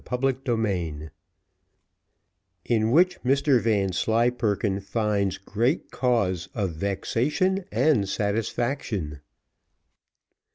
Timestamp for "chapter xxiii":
0.09-1.09